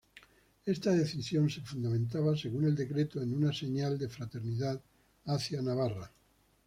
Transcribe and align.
Esta 0.65 0.93
decisión 0.95 1.47
se 1.51 1.61
fundamentaba 1.61 2.35
según 2.35 2.65
el 2.65 2.75
decreto 2.75 3.21
"en 3.21 3.35
una 3.35 3.53
señal 3.53 3.99
de 3.99 4.09
fraternidad 4.09 4.81
hacia 5.25 5.61
Navarra". 5.61 6.11